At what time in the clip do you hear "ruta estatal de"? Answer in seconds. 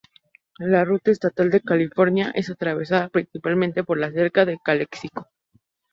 0.83-1.61